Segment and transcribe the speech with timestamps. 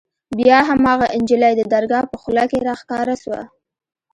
[0.37, 3.41] بيا هماغه نجلۍ د درګاه په خوله کښې راښکاره سوه.